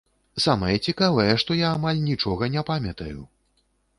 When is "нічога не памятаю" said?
2.09-3.21